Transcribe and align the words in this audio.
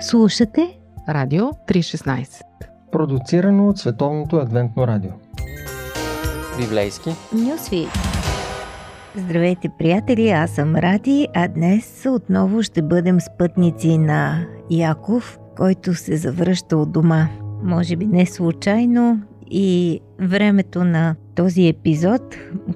Слушате 0.00 0.78
Радио 1.08 1.44
316 1.44 2.42
Продуцирано 2.92 3.68
от 3.68 3.78
Световното 3.78 4.36
адвентно 4.36 4.86
радио 4.86 5.10
Библейски 6.58 7.10
Нюсви 7.32 7.86
Здравейте, 9.16 9.68
приятели! 9.78 10.30
Аз 10.30 10.50
съм 10.50 10.76
Ради, 10.76 11.28
а 11.34 11.48
днес 11.48 12.06
отново 12.08 12.62
ще 12.62 12.82
бъдем 12.82 13.20
спътници 13.20 13.98
на 13.98 14.46
Яков, 14.70 15.38
който 15.56 15.94
се 15.94 16.16
завръща 16.16 16.76
от 16.76 16.92
дома. 16.92 17.28
Може 17.62 17.96
би 17.96 18.06
не 18.06 18.26
случайно 18.26 19.22
и 19.50 20.00
времето 20.20 20.84
на 20.84 21.16
този 21.34 21.68
епизод, 21.68 22.22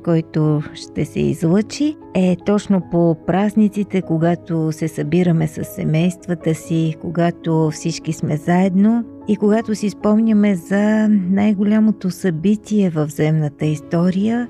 който 0.05 0.62
ще 0.75 1.05
се 1.05 1.20
излъчи, 1.20 1.96
е 2.14 2.37
точно 2.46 2.82
по 2.91 3.16
празниците, 3.27 4.02
когато 4.02 4.73
се 4.73 4.88
събираме 4.88 5.46
с 5.46 5.65
семействата 5.65 6.55
си, 6.55 6.95
когато 7.01 7.70
всички 7.70 8.12
сме 8.12 8.37
заедно 8.37 9.05
и 9.29 9.37
когато 9.37 9.74
си 9.74 9.91
спомняме 9.91 10.55
за 10.55 11.09
най-голямото 11.09 12.10
събитие 12.10 12.91
в 12.91 13.09
земната 13.09 13.66
история 13.66 14.48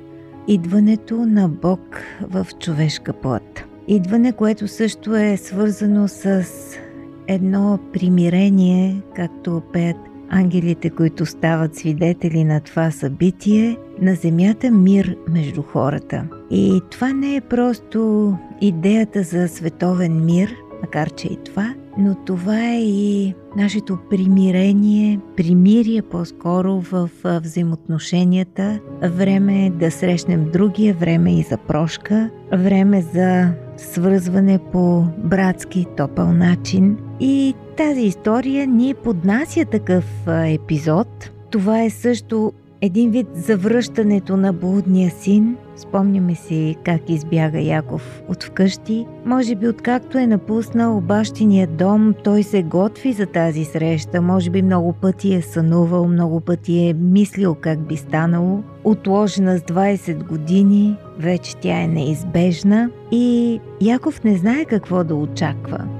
идването 0.48 1.16
на 1.16 1.48
Бог 1.48 2.00
в 2.20 2.46
човешка 2.60 3.12
плът. 3.12 3.64
Идване, 3.88 4.32
което 4.32 4.68
също 4.68 5.16
е 5.16 5.36
свързано 5.36 6.08
с 6.08 6.44
едно 7.28 7.78
примирение, 7.92 9.02
както 9.16 9.62
пеят 9.72 9.96
ангелите, 10.30 10.90
които 10.90 11.26
стават 11.26 11.76
свидетели 11.76 12.44
на 12.44 12.60
това 12.60 12.90
събитие, 12.90 13.76
на 14.02 14.14
земята 14.14 14.70
мир 14.70 15.16
между 15.28 15.62
хората. 15.62 16.24
И 16.50 16.80
това 16.90 17.12
не 17.12 17.36
е 17.36 17.40
просто 17.40 18.32
идеята 18.60 19.22
за 19.22 19.48
световен 19.48 20.24
мир, 20.24 20.54
макар 20.82 21.10
че 21.10 21.26
и 21.26 21.38
това, 21.44 21.74
но 21.98 22.14
това 22.14 22.68
е 22.68 22.80
и 22.80 23.34
нашето 23.56 23.98
примирение, 24.10 25.20
примирие 25.36 26.02
по-скоро 26.02 26.80
в 26.80 27.10
взаимоотношенията. 27.24 28.80
Време 29.02 29.66
е 29.66 29.70
да 29.70 29.90
срещнем 29.90 30.50
другия, 30.52 30.94
време 30.94 31.38
и 31.38 31.42
за 31.42 31.56
прошка, 31.56 32.30
време 32.52 33.02
за 33.14 33.52
свързване 33.80 34.58
по 34.72 35.04
братски 35.18 35.86
топъл 35.96 36.32
начин. 36.32 36.98
И 37.20 37.54
тази 37.76 38.00
история 38.00 38.66
ни 38.66 38.94
поднася 38.94 39.64
такъв 39.64 40.04
епизод. 40.26 41.30
Това 41.50 41.82
е 41.82 41.90
също 41.90 42.52
един 42.82 43.10
вид 43.10 43.26
завръщането 43.34 44.36
на 44.36 44.52
блудния 44.52 45.10
син. 45.10 45.56
Спомняме 45.76 46.34
си 46.34 46.76
как 46.84 47.10
избяга 47.10 47.58
Яков 47.58 48.22
от 48.28 48.44
вкъщи. 48.44 49.06
Може 49.24 49.54
би 49.54 49.68
откакто 49.68 50.18
е 50.18 50.26
напуснал 50.26 51.00
бащиния 51.00 51.66
дом, 51.66 52.14
той 52.24 52.42
се 52.42 52.62
готви 52.62 53.12
за 53.12 53.26
тази 53.26 53.64
среща. 53.64 54.22
Може 54.22 54.50
би 54.50 54.62
много 54.62 54.92
пъти 54.92 55.34
е 55.34 55.42
сънувал, 55.42 56.08
много 56.08 56.40
пъти 56.40 56.78
е 56.88 56.94
мислил 56.94 57.54
как 57.54 57.86
би 57.86 57.96
станало. 57.96 58.62
Отложена 58.84 59.58
с 59.58 59.62
20 59.62 60.26
години, 60.26 60.96
вече 61.18 61.56
тя 61.56 61.80
е 61.80 61.88
неизбежна 61.88 62.90
и 63.10 63.60
Яков 63.80 64.24
не 64.24 64.36
знае 64.36 64.64
какво 64.64 65.04
да 65.04 65.14
очаква. 65.14 65.99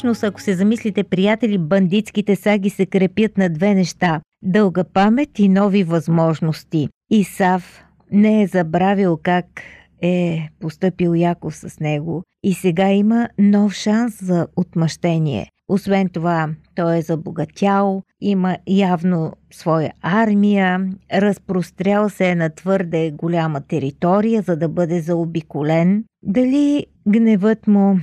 Всъщност, 0.00 0.24
ако 0.24 0.40
се 0.40 0.54
замислите, 0.54 1.04
приятели, 1.04 1.58
бандитските 1.58 2.36
саги 2.36 2.70
се 2.70 2.86
крепят 2.86 3.38
на 3.38 3.50
две 3.50 3.74
неща– 3.74 4.20
дълга 4.42 4.84
памет 4.84 5.38
и 5.38 5.48
нови 5.48 5.84
възможности. 5.84 6.88
Исав 7.10 7.84
не 8.12 8.42
е 8.42 8.46
забравил 8.46 9.18
как 9.22 9.46
е 10.02 10.48
поступил 10.60 11.14
Яков 11.14 11.56
с 11.56 11.80
него 11.80 12.22
и 12.42 12.54
сега 12.54 12.90
има 12.90 13.28
нов 13.38 13.72
шанс 13.72 14.24
за 14.24 14.46
отмъщение. 14.56 15.46
Освен 15.68 16.08
това, 16.08 16.48
той 16.74 16.98
е 16.98 17.02
забогатял, 17.02 18.02
има 18.20 18.56
явно 18.66 19.32
своя 19.50 19.92
армия, 20.02 20.88
разпрострял 21.12 22.08
се 22.08 22.30
е 22.30 22.34
на 22.34 22.50
твърде 22.50 23.10
голяма 23.10 23.60
територия, 23.60 24.42
за 24.42 24.56
да 24.56 24.68
бъде 24.68 25.00
заобиколен. 25.00 26.04
Дали 26.22 26.86
гневът 27.08 27.66
му 27.66 27.98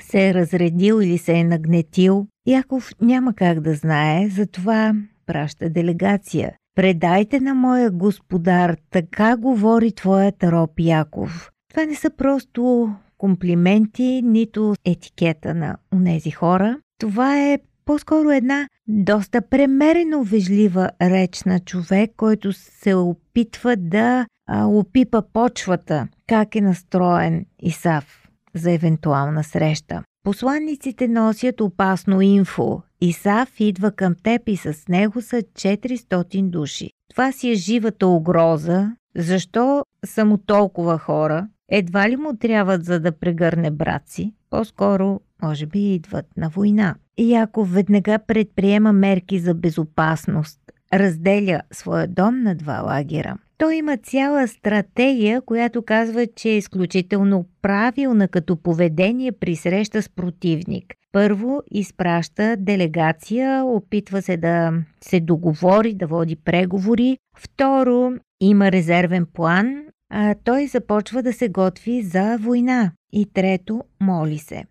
се 0.00 0.28
е 0.28 0.34
разредил 0.34 1.02
или 1.02 1.18
се 1.18 1.32
е 1.32 1.44
нагнетил, 1.44 2.26
Яков 2.46 2.90
няма 3.00 3.34
как 3.34 3.60
да 3.60 3.74
знае, 3.74 4.28
затова 4.28 4.94
праща 5.26 5.70
делегация. 5.70 6.52
Предайте 6.74 7.40
на 7.40 7.54
моя 7.54 7.90
господар, 7.90 8.76
така 8.90 9.36
говори 9.36 9.92
твоят 9.92 10.44
роб 10.44 10.70
Яков. 10.80 11.50
Това 11.70 11.84
не 11.84 11.94
са 11.94 12.10
просто 12.10 12.90
комплименти, 13.18 14.22
нито 14.24 14.74
етикета 14.84 15.54
на 15.54 15.76
унези 15.94 16.30
хора. 16.30 16.78
Това 17.00 17.38
е 17.40 17.58
по-скоро 17.84 18.30
една 18.30 18.68
доста 18.88 19.42
премерено 19.42 20.22
вежлива 20.22 20.90
реч 21.02 21.44
на 21.44 21.60
човек, 21.60 22.10
който 22.16 22.52
се 22.52 22.94
опитва 22.94 23.76
да 23.76 24.26
а, 24.46 24.66
опипа 24.66 25.22
почвата, 25.32 26.08
как 26.26 26.54
е 26.54 26.60
настроен 26.60 27.46
Исав 27.62 28.27
за 28.58 28.72
евентуална 28.72 29.44
среща. 29.44 30.02
Посланниците 30.24 31.08
носят 31.08 31.60
опасно 31.60 32.20
инфо. 32.20 32.82
Исав 33.00 33.60
идва 33.60 33.92
към 33.92 34.14
теб 34.22 34.42
и 34.46 34.56
с 34.56 34.88
него 34.88 35.22
са 35.22 35.36
400 35.36 36.42
души. 36.42 36.90
Това 37.10 37.32
си 37.32 37.50
е 37.50 37.54
живата 37.54 38.06
угроза. 38.06 38.92
Защо 39.16 39.84
са 40.04 40.24
му 40.24 40.38
толкова 40.38 40.98
хора? 40.98 41.48
Едва 41.68 42.10
ли 42.10 42.16
му 42.16 42.36
трябват 42.36 42.84
за 42.84 43.00
да 43.00 43.12
прегърне 43.12 43.70
брат 43.70 44.02
си? 44.06 44.34
По-скоро, 44.50 45.20
може 45.42 45.66
би, 45.66 45.94
идват 45.94 46.26
на 46.36 46.48
война. 46.48 46.94
Яков 47.18 47.72
веднага 47.72 48.18
предприема 48.18 48.92
мерки 48.92 49.38
за 49.38 49.54
безопасност. 49.54 50.60
Разделя 50.92 51.60
своя 51.72 52.06
дом 52.06 52.42
на 52.42 52.54
два 52.54 52.80
лагера. 52.80 53.36
Той 53.58 53.74
има 53.74 53.96
цяла 53.96 54.48
стратегия, 54.48 55.40
която 55.40 55.82
казва, 55.82 56.26
че 56.26 56.48
е 56.48 56.56
изключително 56.56 57.46
правилна 57.62 58.28
като 58.28 58.56
поведение 58.56 59.32
при 59.32 59.56
среща 59.56 60.02
с 60.02 60.08
противник. 60.08 60.94
Първо 61.12 61.62
изпраща 61.70 62.56
делегация, 62.58 63.64
опитва 63.64 64.22
се 64.22 64.36
да 64.36 64.72
се 65.00 65.20
договори, 65.20 65.94
да 65.94 66.06
води 66.06 66.36
преговори. 66.36 67.18
Второ, 67.36 68.12
има 68.40 68.72
резервен 68.72 69.26
план, 69.32 69.84
а 70.10 70.34
той 70.44 70.66
започва 70.66 71.22
да 71.22 71.32
се 71.32 71.48
готви 71.48 72.02
за 72.02 72.36
война. 72.40 72.92
И 73.12 73.26
трето, 73.32 73.84
моли 74.00 74.38
се. 74.38 74.64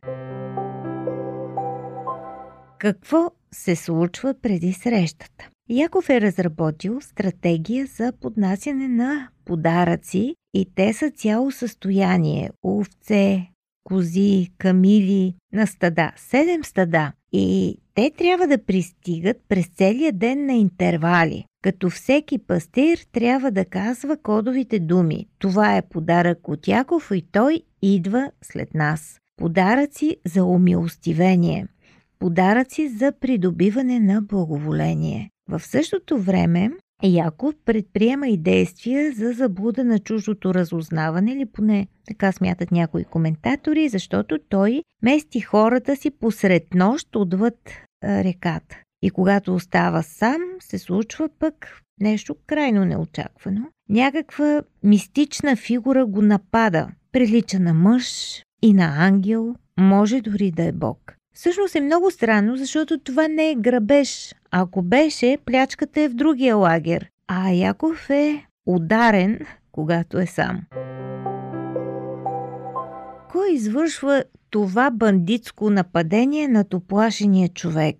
Какво 2.79 3.31
се 3.51 3.75
случва 3.75 4.33
преди 4.41 4.73
срещата? 4.73 5.49
Яков 5.69 6.09
е 6.09 6.21
разработил 6.21 7.01
стратегия 7.01 7.85
за 7.85 8.13
поднасяне 8.21 8.87
на 8.87 9.29
подаръци 9.45 10.35
и 10.53 10.67
те 10.75 10.93
са 10.93 11.11
цяло 11.11 11.51
състояние. 11.51 12.51
Овце, 12.63 13.47
кози, 13.83 14.47
камили 14.57 15.35
на 15.53 15.67
стада. 15.67 16.11
Седем 16.15 16.63
стада. 16.63 17.11
И 17.31 17.77
те 17.93 18.11
трябва 18.17 18.47
да 18.47 18.65
пристигат 18.65 19.37
през 19.49 19.67
целия 19.67 20.13
ден 20.13 20.45
на 20.45 20.53
интервали, 20.53 21.45
като 21.63 21.89
всеки 21.89 22.37
пастир 22.37 22.97
трябва 23.11 23.51
да 23.51 23.65
казва 23.65 24.17
кодовите 24.17 24.79
думи. 24.79 25.27
Това 25.39 25.77
е 25.77 25.87
подарък 25.89 26.47
от 26.47 26.67
Яков 26.67 27.11
и 27.13 27.25
той 27.31 27.61
идва 27.81 28.31
след 28.41 28.73
нас. 28.73 29.19
Подаръци 29.37 30.17
за 30.25 30.43
умилостивение. 30.43 31.67
Подаръци 32.19 32.89
за 32.89 33.13
придобиване 33.19 33.99
на 33.99 34.21
благоволение. 34.21 35.31
В 35.49 35.59
същото 35.59 36.19
време 36.19 36.71
Яков 37.03 37.55
предприема 37.65 38.27
и 38.27 38.37
действия 38.37 39.11
за 39.11 39.31
заблуда 39.31 39.83
на 39.83 39.99
чуждото 39.99 40.53
разузнаване, 40.53 41.31
или 41.31 41.45
поне 41.45 41.87
така 42.07 42.31
смятат 42.31 42.71
някои 42.71 43.03
коментатори, 43.03 43.89
защото 43.89 44.39
той 44.49 44.83
мести 45.03 45.41
хората 45.41 45.95
си 45.95 46.11
посред 46.11 46.73
нощ 46.73 47.15
отвъд 47.15 47.57
реката. 48.03 48.77
И 49.01 49.09
когато 49.09 49.55
остава 49.55 50.01
сам, 50.01 50.41
се 50.59 50.79
случва 50.79 51.29
пък 51.39 51.81
нещо 51.99 52.35
крайно 52.47 52.85
неочаквано. 52.85 53.61
Някаква 53.89 54.61
мистична 54.83 55.55
фигура 55.55 56.05
го 56.05 56.21
напада. 56.21 56.87
Прилича 57.11 57.59
на 57.59 57.73
мъж 57.73 58.41
и 58.61 58.73
на 58.73 59.05
ангел, 59.05 59.55
може 59.79 60.21
дори 60.21 60.51
да 60.51 60.63
е 60.63 60.71
Бог. 60.71 61.15
Всъщност 61.37 61.75
е 61.75 61.81
много 61.81 62.11
странно, 62.11 62.55
защото 62.55 62.99
това 62.99 63.27
не 63.27 63.51
е 63.51 63.55
грабеж. 63.55 64.35
Ако 64.51 64.81
беше, 64.81 65.37
плячката 65.45 66.01
е 66.01 66.09
в 66.09 66.13
другия 66.13 66.55
лагер, 66.55 67.09
а 67.27 67.51
Яков 67.51 68.09
е 68.09 68.45
ударен, 68.65 69.39
когато 69.71 70.19
е 70.19 70.25
сам. 70.25 70.61
Кой 73.31 73.51
извършва 73.51 74.23
това 74.49 74.91
бандитско 74.91 75.69
нападение 75.69 76.47
на 76.47 76.65
оплашения 76.73 77.49
човек. 77.49 77.97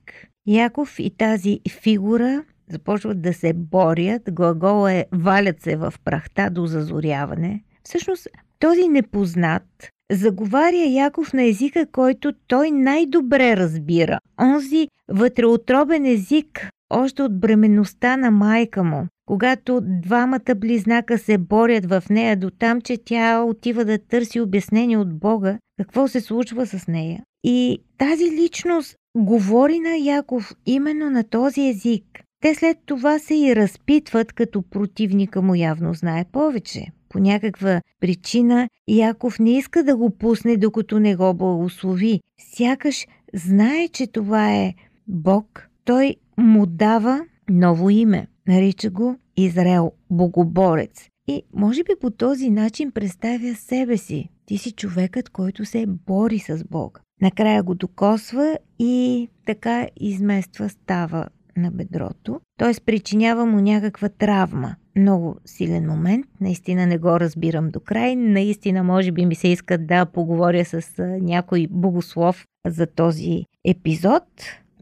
Яков 0.48 1.00
и 1.00 1.10
тази 1.10 1.60
фигура 1.82 2.44
започват 2.70 3.22
да 3.22 3.34
се 3.34 3.54
борят. 3.54 4.22
Глагол 4.32 4.88
е 4.90 5.06
валят 5.12 5.62
се 5.62 5.76
в 5.76 5.94
прахта 6.04 6.50
до 6.50 6.66
зазоряване. 6.66 7.64
Всъщност, 7.84 8.28
този 8.60 8.88
непознат 8.88 9.92
заговаря 10.12 10.86
Яков 10.86 11.34
на 11.34 11.44
езика, 11.44 11.86
който 11.92 12.34
той 12.48 12.72
най-добре 12.72 13.58
разбира. 13.58 14.20
Онзи 14.42 14.88
вътреотробен 15.12 16.06
език, 16.06 16.70
още 16.90 17.22
от 17.24 17.40
бременността 17.40 18.18
на 18.18 18.32
майка 18.32 18.84
му, 18.84 19.08
когато 19.26 19.82
двамата 19.84 20.56
близнака 20.56 21.18
се 21.18 21.38
борят 21.38 21.86
в 21.86 22.04
нея 22.10 22.38
до 22.38 22.50
там, 22.50 22.82
че 22.82 22.98
тя 23.06 23.44
отива 23.44 23.86
да 23.86 23.98
търси 23.98 24.42
обяснение 24.42 24.98
от 24.98 25.20
Бога, 25.20 25.58
какво 25.78 26.08
се 26.08 26.22
случва 26.22 26.66
с 26.66 26.88
нея. 26.88 27.24
И 27.44 27.80
тази 27.98 28.32
личност 28.32 28.96
говори 29.18 29.80
на 29.80 29.98
Яков 29.98 30.52
именно 30.66 31.10
на 31.10 31.24
този 31.24 31.70
език. 31.70 32.04
Те 32.42 32.56
след 32.56 32.78
това 32.86 33.20
се 33.20 33.36
и 33.36 33.56
разпитват, 33.56 34.34
като 34.34 34.62
противника 34.62 35.42
му 35.42 35.56
явно 35.56 35.94
знае 35.94 36.26
повече. 36.32 36.86
По 37.10 37.20
някаква 37.20 37.82
причина 38.00 38.70
Яков 38.88 39.40
не 39.40 39.58
иска 39.58 39.84
да 39.84 39.98
го 39.98 40.10
пусне, 40.10 40.58
докато 40.58 41.00
не 41.00 41.16
го 41.16 41.34
благослови. 41.34 42.22
Сякаш 42.40 43.06
знае, 43.34 43.88
че 43.88 44.08
това 44.08 44.54
е 44.54 44.74
Бог. 45.08 45.70
Той 45.86 46.16
му 46.38 46.66
дава 46.66 47.26
ново 47.50 47.90
име. 47.90 48.28
Нарича 48.48 48.90
го 48.90 49.16
Израел, 49.38 49.92
богоборец. 50.10 51.10
И 51.28 51.44
може 51.54 51.84
би 51.84 51.92
по 52.02 52.10
този 52.12 52.50
начин 52.50 52.92
представя 52.92 53.56
себе 53.56 53.98
си. 53.98 54.30
Ти 54.46 54.58
си 54.58 54.72
човекът, 54.72 55.30
който 55.30 55.66
се 55.66 55.86
бори 55.88 56.40
с 56.40 56.64
Бога. 56.70 57.00
Накрая 57.22 57.64
го 57.64 57.76
докосва 57.76 58.58
и 58.80 59.28
така 59.46 59.88
измества 60.00 60.70
става 60.70 61.28
на 61.58 61.72
бедрото, 61.72 62.40
т.е. 62.58 62.82
причинява 62.86 63.46
му 63.46 63.62
някаква 63.62 64.10
травма. 64.10 64.76
Много 64.98 65.36
силен 65.46 65.88
момент, 65.88 66.26
наистина 66.42 66.86
не 66.86 66.98
го 66.98 67.20
разбирам 67.20 67.70
до 67.70 67.80
край, 67.80 68.16
наистина 68.16 68.84
може 68.84 69.12
би 69.12 69.26
ми 69.26 69.36
се 69.36 69.48
иска 69.48 69.78
да 69.78 70.06
поговоря 70.06 70.66
с 70.66 70.82
някой 71.22 71.68
богослов 71.70 72.46
за 72.68 72.88
този 72.88 73.44
епизод. 73.66 74.24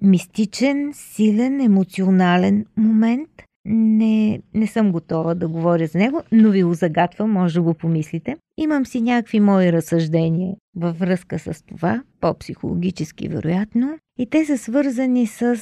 Мистичен, 0.01 0.91
силен, 0.94 1.62
емоционален 1.62 2.65
момент. 2.77 3.29
Не, 3.67 4.41
не 4.53 4.67
съм 4.67 4.91
готова 4.91 5.35
да 5.35 5.47
говоря 5.47 5.88
за 5.88 5.97
него, 5.97 6.21
но 6.31 6.50
ви 6.50 6.63
го 6.63 6.73
загатвам, 6.73 7.31
може 7.31 7.53
да 7.53 7.62
го 7.62 7.73
помислите. 7.73 8.35
Имам 8.57 8.85
си 8.85 9.01
някакви 9.01 9.39
мои 9.39 9.71
разсъждения 9.71 10.56
във 10.75 11.00
връзка 11.00 11.39
с 11.39 11.63
това, 11.67 12.03
по-психологически 12.21 13.27
вероятно, 13.27 13.97
и 14.19 14.25
те 14.29 14.45
са 14.45 14.57
свързани 14.57 15.27
с 15.27 15.57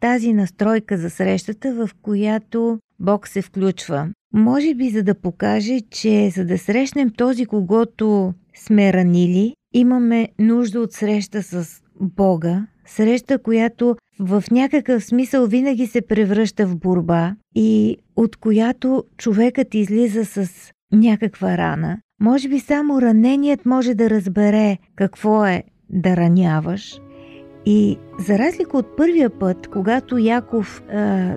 тази 0.00 0.32
настройка 0.32 0.98
за 0.98 1.10
срещата, 1.10 1.74
в 1.74 1.90
която 2.02 2.78
Бог 3.00 3.28
се 3.28 3.42
включва. 3.42 4.08
Може 4.32 4.74
би 4.74 4.90
за 4.90 5.02
да 5.02 5.14
покаже, 5.14 5.80
че 5.90 6.30
за 6.30 6.44
да 6.44 6.58
срещнем 6.58 7.10
този, 7.10 7.46
когато 7.46 8.34
сме 8.56 8.92
ранили, 8.92 9.54
имаме 9.74 10.28
нужда 10.38 10.80
от 10.80 10.92
среща 10.92 11.42
с 11.42 11.82
Бога, 12.00 12.66
среща, 12.86 13.38
която 13.42 13.96
в 14.20 14.44
някакъв 14.50 15.04
смисъл 15.04 15.46
винаги 15.46 15.86
се 15.86 16.00
превръща 16.00 16.66
в 16.66 16.76
борба 16.76 17.34
и 17.54 17.96
от 18.16 18.36
която 18.36 19.04
човекът 19.16 19.74
излиза 19.74 20.24
с 20.24 20.72
някаква 20.92 21.58
рана. 21.58 21.98
Може 22.20 22.48
би 22.48 22.60
само 22.60 23.02
раненият 23.02 23.66
може 23.66 23.94
да 23.94 24.10
разбере 24.10 24.78
какво 24.96 25.46
е 25.46 25.62
да 25.90 26.16
раняваш. 26.16 26.98
И 27.70 27.98
за 28.18 28.38
разлика 28.38 28.78
от 28.78 28.96
първия 28.96 29.30
път, 29.30 29.68
когато 29.72 30.18
Яков 30.18 30.82
е, 30.82 30.94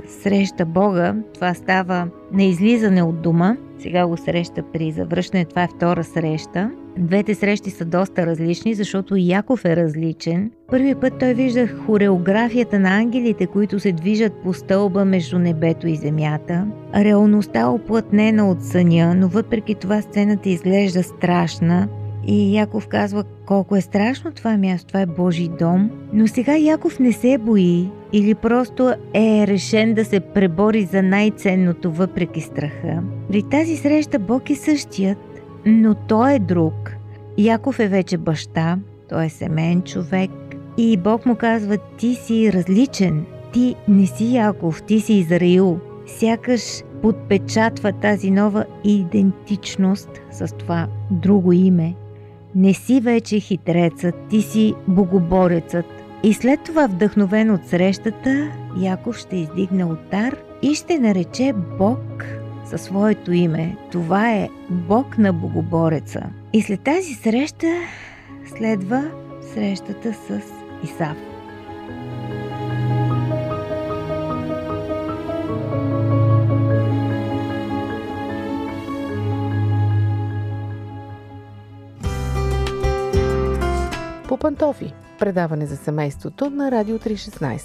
среща 0.07 0.65
Бога, 0.65 1.15
това 1.33 1.53
става 1.53 2.07
на 2.33 2.43
излизане 2.43 3.03
от 3.03 3.21
дома, 3.21 3.57
сега 3.79 4.07
го 4.07 4.17
среща 4.17 4.63
при 4.73 4.91
завръщане, 4.91 5.45
това 5.45 5.63
е 5.63 5.67
втора 5.67 6.03
среща. 6.03 6.71
Двете 6.97 7.35
срещи 7.35 7.69
са 7.69 7.85
доста 7.85 8.25
различни, 8.25 8.73
защото 8.73 9.15
Яков 9.17 9.65
е 9.65 9.75
различен. 9.75 10.51
Първият 10.67 11.01
път 11.01 11.13
той 11.19 11.33
вижда 11.33 11.67
хореографията 11.67 12.79
на 12.79 12.97
ангелите, 12.97 13.47
които 13.47 13.79
се 13.79 13.91
движат 13.91 14.33
по 14.43 14.53
стълба 14.53 15.05
между 15.05 15.39
небето 15.39 15.87
и 15.87 15.95
земята. 15.95 16.67
Реалността 16.95 17.69
оплътнена 17.69 18.49
от 18.49 18.63
съня, 18.63 19.13
но 19.15 19.27
въпреки 19.27 19.75
това 19.75 20.01
сцената 20.01 20.49
изглежда 20.49 21.03
страшна. 21.03 21.87
И 22.27 22.55
Яков 22.55 22.87
казва 22.87 23.23
колко 23.45 23.75
е 23.75 23.81
страшно 23.81 24.31
това 24.31 24.57
място, 24.57 24.87
това 24.87 25.01
е 25.01 25.05
Божий 25.05 25.49
дом. 25.59 25.89
Но 26.13 26.27
сега 26.27 26.57
Яков 26.57 26.99
не 26.99 27.11
се 27.11 27.37
бои 27.37 27.89
или 28.13 28.35
просто 28.35 28.93
е 29.13 29.47
решен 29.47 29.93
да 29.93 30.05
се 30.05 30.19
пребори 30.19 30.83
за 30.83 31.03
най-ценното 31.03 31.91
въпреки 31.91 32.41
страха. 32.41 33.03
При 33.29 33.43
тази 33.43 33.77
среща 33.77 34.19
Бог 34.19 34.49
е 34.49 34.55
същият, 34.55 35.41
но 35.65 35.95
той 35.95 36.33
е 36.33 36.39
друг. 36.39 36.91
Яков 37.37 37.79
е 37.79 37.87
вече 37.87 38.17
баща, 38.17 38.77
той 39.09 39.25
е 39.25 39.29
семейен 39.29 39.81
човек 39.81 40.31
и 40.77 40.97
Бог 40.97 41.25
му 41.25 41.35
казва 41.35 41.77
ти 41.97 42.15
си 42.15 42.53
различен, 42.53 43.25
ти 43.53 43.75
не 43.87 44.05
си 44.05 44.35
Яков, 44.35 44.83
ти 44.83 44.99
си 44.99 45.13
Израил. 45.13 45.79
Сякаш 46.07 46.83
подпечатва 47.01 47.91
тази 47.91 48.31
нова 48.31 48.65
идентичност 48.83 50.09
с 50.31 50.55
това 50.55 50.87
друго 51.11 51.53
име. 51.53 51.95
Не 52.55 52.73
си 52.73 52.99
вече 52.99 53.39
хитрецът, 53.39 54.15
ти 54.29 54.41
си 54.41 54.73
богоборецът. 54.87 55.85
И 56.23 56.33
след 56.33 56.63
това, 56.63 56.87
вдъхновен 56.87 57.51
от 57.51 57.67
срещата, 57.67 58.51
Яков 58.77 59.17
ще 59.17 59.35
издигне 59.35 59.85
отар 59.85 60.35
и 60.61 60.75
ще 60.75 60.99
нарече 60.99 61.53
Бог 61.79 62.25
със 62.65 62.81
своето 62.81 63.33
име. 63.33 63.77
Това 63.91 64.31
е 64.31 64.49
Бог 64.69 65.17
на 65.17 65.33
богобореца. 65.33 66.29
И 66.53 66.61
след 66.61 66.81
тази 66.81 67.13
среща 67.13 67.67
следва 68.57 69.11
срещата 69.53 70.13
с 70.13 70.41
Исав. 70.83 71.30
Пантофи. 84.41 84.93
Предаване 85.19 85.65
за 85.65 85.77
семейството 85.77 86.49
на 86.49 86.71
Радио 86.71 86.99
316. 86.99 87.61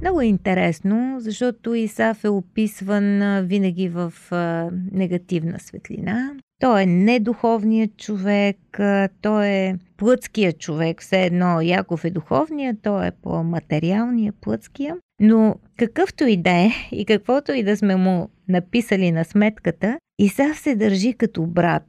Много 0.00 0.20
е 0.20 0.26
интересно, 0.26 1.16
защото 1.20 1.74
Исаф 1.74 2.24
е 2.24 2.28
описван 2.28 3.40
винаги 3.46 3.88
в 3.88 4.12
негативна 4.92 5.60
светлина. 5.60 6.32
Той 6.60 6.82
е 6.82 6.86
недуховният 6.86 7.96
човек, 7.96 8.56
той 9.22 9.46
е 9.46 9.76
плътският 9.96 10.58
човек. 10.58 11.02
Все 11.02 11.22
едно 11.22 11.60
Яков 11.60 12.04
е 12.04 12.10
духовният, 12.10 12.76
той 12.82 13.06
е 13.06 13.12
по-материалния, 13.22 14.32
плътския. 14.40 14.96
Но 15.20 15.54
какъвто 15.76 16.24
и 16.24 16.36
да 16.36 16.50
е 16.50 16.70
и 16.92 17.04
каквото 17.04 17.52
и 17.52 17.62
да 17.62 17.76
сме 17.76 17.96
му 17.96 18.28
написали 18.48 19.10
на 19.12 19.24
сметката, 19.24 19.98
Исав 20.18 20.58
се 20.58 20.76
държи 20.76 21.12
като 21.12 21.46
брат. 21.46 21.86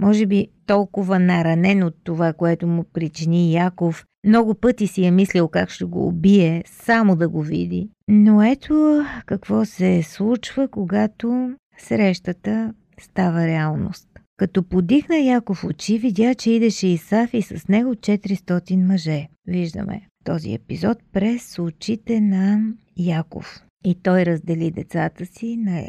Може 0.00 0.26
би 0.26 0.48
толкова 0.66 1.18
наранен 1.18 1.82
от 1.82 1.94
това, 2.04 2.32
което 2.32 2.66
му 2.66 2.84
причини 2.92 3.52
Яков, 3.52 4.04
много 4.26 4.54
пъти 4.54 4.86
си 4.86 5.04
е 5.04 5.10
мислил 5.10 5.48
как 5.48 5.70
ще 5.70 5.84
го 5.84 6.06
убие, 6.06 6.62
само 6.66 7.16
да 7.16 7.28
го 7.28 7.42
види. 7.42 7.88
Но 8.08 8.42
ето 8.42 9.04
какво 9.26 9.64
се 9.64 10.02
случва, 10.02 10.68
когато 10.68 11.50
срещата 11.78 12.74
става 13.00 13.46
реалност. 13.46 14.08
Като 14.36 14.62
подихна 14.62 15.18
Яков 15.18 15.64
очи, 15.64 15.98
видя, 15.98 16.34
че 16.34 16.50
идеше 16.50 16.86
Исав 16.86 17.34
и 17.34 17.42
с 17.42 17.68
него 17.68 17.94
400 17.94 18.76
мъже. 18.76 19.28
Виждаме 19.46 20.06
този 20.24 20.54
епизод 20.54 20.98
през 21.12 21.58
очите 21.58 22.20
на 22.20 22.60
Яков. 22.96 23.62
И 23.84 23.94
той 23.94 24.26
раздели 24.26 24.70
децата 24.70 25.26
си 25.26 25.56
на 25.56 25.82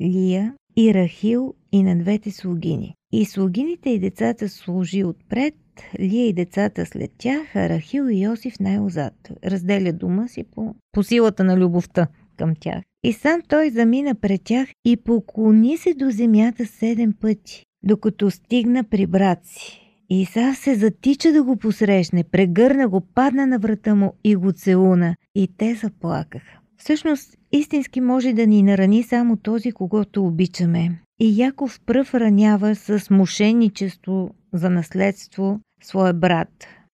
Лия 0.00 0.54
и 0.76 0.94
Рахил 0.94 1.54
и 1.72 1.82
на 1.82 1.98
двете 1.98 2.30
слугини. 2.30 2.94
И 3.12 3.24
слугините 3.24 3.90
и 3.90 3.98
децата 3.98 4.48
служи 4.48 5.04
отпред, 5.04 5.54
Лия 6.00 6.28
и 6.28 6.32
децата 6.32 6.86
след 6.86 7.10
тях, 7.18 7.56
а 7.56 7.68
Рахил 7.68 8.08
и 8.10 8.22
Йосиф 8.22 8.60
най-озад. 8.60 9.32
Разделя 9.44 9.92
дома 9.92 10.28
си 10.28 10.44
по, 10.44 10.74
по 10.92 11.02
силата 11.02 11.44
на 11.44 11.56
любовта 11.56 12.06
към 12.36 12.54
тях. 12.60 12.82
И 13.04 13.12
сам 13.12 13.40
той 13.48 13.70
замина 13.70 14.14
пред 14.14 14.42
тях 14.44 14.68
и 14.84 14.96
поклони 14.96 15.76
се 15.76 15.94
до 15.94 16.10
земята 16.10 16.66
седем 16.66 17.12
пъти, 17.20 17.64
докато 17.82 18.30
стигна 18.30 18.84
при 18.84 19.06
брат 19.06 19.38
си. 19.42 19.78
Иса 20.10 20.54
се 20.54 20.74
затича 20.74 21.32
да 21.32 21.42
го 21.42 21.56
посрещне, 21.56 22.24
прегърна 22.24 22.88
го, 22.88 23.00
падна 23.00 23.46
на 23.46 23.58
врата 23.58 23.94
му 23.94 24.12
и 24.24 24.36
го 24.36 24.52
целуна. 24.52 25.16
И 25.34 25.48
те 25.56 25.74
заплакаха. 25.74 26.58
Всъщност, 26.76 27.36
истински 27.52 28.00
може 28.00 28.32
да 28.32 28.46
ни 28.46 28.62
нарани 28.62 29.02
само 29.02 29.36
този, 29.36 29.72
когато 29.72 30.26
обичаме. 30.26 31.00
И 31.24 31.42
Яков 31.42 31.80
пръв 31.86 32.14
ранява 32.14 32.74
с 32.74 33.10
мошенничество 33.10 34.30
за 34.52 34.70
наследство 34.70 35.60
своя 35.82 36.14
брат. 36.14 36.48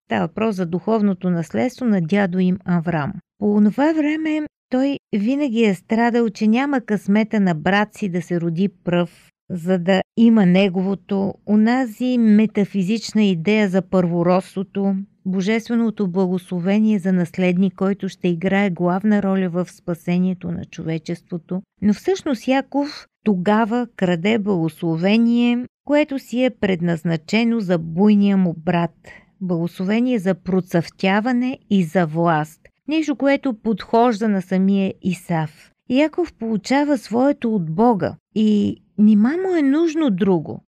Става 0.05 0.27
въпрос 0.27 0.57
за 0.57 0.67
духовното 0.67 1.31
наследство 1.31 1.87
на 1.87 2.01
дядо 2.01 2.39
им 2.39 2.59
Аврам. 2.65 3.13
По 3.39 3.61
това 3.65 3.93
време 3.93 4.47
той 4.71 4.99
винаги 5.17 5.65
е 5.65 5.75
страдал, 5.75 6.31
че 6.31 6.47
няма 6.47 6.81
късмета 6.81 7.41
на 7.41 7.55
брат 7.55 7.95
си 7.95 8.09
да 8.09 8.23
се 8.23 8.41
роди 8.41 8.69
пръв, 8.85 9.31
за 9.51 9.79
да 9.79 10.03
има 10.17 10.47
неговото, 10.47 11.35
унази 11.47 12.19
метафизична 12.19 13.25
идея 13.25 13.69
за 13.69 13.83
първородството, 13.83 14.95
божественото 15.27 16.09
благословение 16.09 16.99
за 16.99 17.13
наследник, 17.13 17.75
който 17.75 18.09
ще 18.09 18.29
играе 18.29 18.71
главна 18.71 19.23
роля 19.23 19.49
в 19.49 19.67
спасението 19.71 20.51
на 20.51 20.65
човечеството. 20.65 21.63
Но 21.83 21.95
всъщност 21.95 22.49
Яков 22.49 23.07
тогава 23.29 23.87
краде 23.97 24.39
благословение, 24.39 25.67
което 25.85 26.19
си 26.19 26.45
е 26.45 26.51
предназначено 26.51 27.61
за 27.61 27.79
буйния 27.79 28.37
му 28.37 28.55
брат. 28.59 28.95
Благословение 29.41 30.19
за 30.19 30.35
процъфтяване 30.35 31.59
и 31.71 31.85
за 31.85 32.07
власт. 32.07 32.61
Нещо, 32.89 33.17
което 33.17 33.55
подхожда 33.55 34.29
на 34.29 34.43
самия 34.43 34.95
Исав. 35.03 35.73
Яков 35.91 36.33
получава 36.33 36.99
своето 36.99 37.55
от 37.55 37.75
Бога 37.75 38.15
и 38.35 38.77
нима 38.99 39.31
му 39.31 39.57
е 39.59 39.63
нужно 39.63 40.11
друго. 40.11 40.65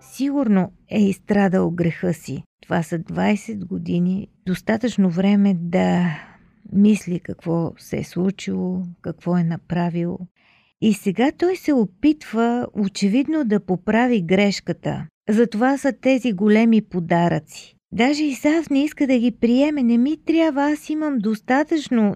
Сигурно 0.00 0.72
е 0.90 1.02
изстрадал 1.02 1.70
греха 1.70 2.14
си. 2.14 2.42
Това 2.62 2.82
са 2.82 2.98
20 2.98 3.66
години, 3.66 4.28
достатъчно 4.46 5.10
време 5.10 5.54
да 5.58 6.08
мисли 6.72 7.20
какво 7.20 7.72
се 7.78 7.98
е 7.98 8.04
случило, 8.04 8.82
какво 9.02 9.36
е 9.36 9.44
направил. 9.44 10.18
И 10.80 10.94
сега 10.94 11.32
той 11.38 11.56
се 11.56 11.72
опитва 11.72 12.66
очевидно 12.72 13.44
да 13.44 13.60
поправи 13.60 14.22
грешката. 14.22 15.06
Затова 15.28 15.78
са 15.78 15.92
тези 15.92 16.32
големи 16.32 16.82
подаръци. 16.82 17.74
Даже 17.92 18.24
Исав 18.24 18.70
не 18.70 18.84
иска 18.84 19.06
да 19.06 19.18
ги 19.18 19.30
приеме. 19.30 19.82
Не 19.82 19.98
ми 19.98 20.16
трябва, 20.24 20.62
аз 20.62 20.90
имам 20.90 21.18
достатъчно. 21.18 22.14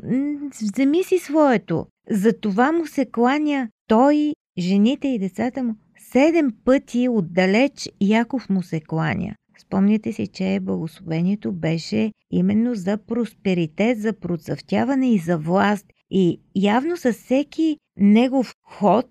Вземи 0.62 1.04
си 1.04 1.18
своето. 1.18 1.86
Затова 2.10 2.72
му 2.72 2.86
се 2.86 3.06
кланя 3.06 3.68
той, 3.88 4.34
жените 4.58 5.08
и 5.08 5.18
децата 5.18 5.62
му. 5.62 5.74
Седем 5.98 6.50
пъти 6.64 7.08
отдалеч 7.08 7.88
Яков 8.00 8.50
му 8.50 8.62
се 8.62 8.80
кланя. 8.80 9.34
Спомняте 9.66 10.12
си, 10.12 10.26
че 10.26 10.60
благословението 10.62 11.52
беше 11.52 12.12
именно 12.30 12.74
за 12.74 12.98
просперитет, 12.98 14.00
за 14.00 14.12
процъфтяване 14.12 15.10
и 15.10 15.18
за 15.18 15.38
власт. 15.38 15.86
И 16.10 16.40
явно 16.56 16.96
със 16.96 17.16
всеки 17.16 17.76
негов 17.96 18.54
ход, 18.62 19.08